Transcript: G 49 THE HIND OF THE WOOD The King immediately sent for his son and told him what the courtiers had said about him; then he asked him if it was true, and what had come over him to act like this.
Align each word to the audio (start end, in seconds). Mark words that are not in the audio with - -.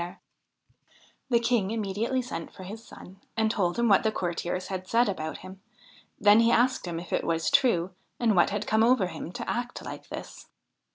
G 0.01 0.03
49 0.03 0.17
THE 0.17 0.17
HIND 0.17 0.25
OF 0.33 1.29
THE 1.29 1.35
WOOD 1.35 1.37
The 1.43 1.47
King 1.47 1.71
immediately 1.71 2.21
sent 2.23 2.53
for 2.55 2.63
his 2.63 2.83
son 2.83 3.21
and 3.37 3.51
told 3.51 3.77
him 3.77 3.87
what 3.87 4.01
the 4.01 4.11
courtiers 4.11 4.67
had 4.69 4.87
said 4.87 5.07
about 5.07 5.37
him; 5.37 5.61
then 6.19 6.39
he 6.39 6.49
asked 6.49 6.87
him 6.87 6.99
if 6.99 7.13
it 7.13 7.23
was 7.23 7.51
true, 7.51 7.91
and 8.19 8.35
what 8.35 8.49
had 8.49 8.65
come 8.65 8.81
over 8.83 9.05
him 9.05 9.31
to 9.33 9.47
act 9.47 9.83
like 9.85 10.09
this. 10.09 10.47